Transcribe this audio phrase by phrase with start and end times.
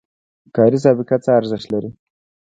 [0.55, 1.89] کاري سابقه څه ارزښت لري؟